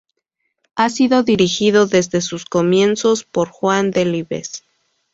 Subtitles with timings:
[0.73, 4.63] Ha sido dirigido desde sus comienzos por Juan Delibes.